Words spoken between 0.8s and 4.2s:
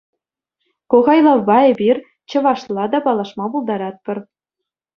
Ку хайлавпа эпир чӑвашла та паллашма пултаратпӑр.